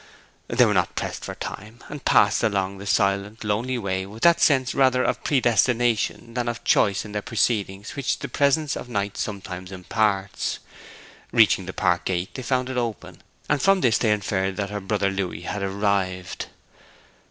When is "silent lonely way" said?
2.87-4.07